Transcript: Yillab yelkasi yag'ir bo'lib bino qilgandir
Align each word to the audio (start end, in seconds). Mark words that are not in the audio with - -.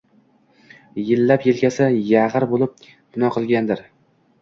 Yillab 1.09 1.45
yelkasi 1.49 1.87
yag'ir 2.07 2.49
bo'lib 2.57 2.77
bino 2.91 3.35
qilgandir 3.41 3.89